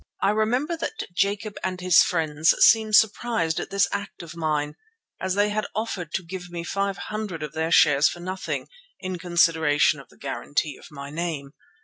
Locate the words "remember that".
0.31-1.03